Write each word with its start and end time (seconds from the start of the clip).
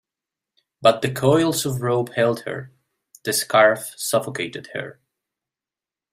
But 0.81 1.03
the 1.03 1.11
coils 1.13 1.63
of 1.63 1.83
rope 1.83 2.15
held 2.15 2.39
her; 2.45 2.73
the 3.23 3.33
scarf 3.33 3.93
suffocated 3.99 4.69
her. 4.73 4.99